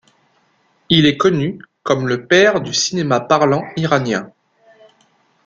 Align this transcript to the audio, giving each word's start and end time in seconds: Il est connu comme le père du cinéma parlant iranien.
Il 0.89 1.05
est 1.05 1.15
connu 1.17 1.59
comme 1.83 2.07
le 2.07 2.25
père 2.25 2.61
du 2.61 2.73
cinéma 2.73 3.19
parlant 3.19 3.61
iranien. 3.77 4.33